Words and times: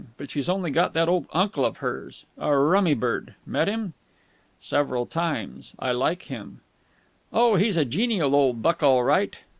But 0.17 0.31
she's 0.31 0.49
only 0.49 0.71
got 0.71 0.95
that 0.95 1.07
old 1.07 1.27
uncle 1.31 1.63
of 1.63 1.77
hers. 1.77 2.25
A 2.39 2.57
rummy 2.57 2.95
bird. 2.95 3.35
Met 3.45 3.67
him?" 3.67 3.93
"Several 4.59 5.05
times. 5.05 5.75
I 5.77 5.91
like 5.91 6.23
him." 6.23 6.61
"Oh, 7.31 7.53
he's 7.55 7.77
a 7.77 7.85
genial 7.85 8.35
old 8.35 8.63
buck 8.63 8.81
all 8.81 9.03
right. 9.03 9.37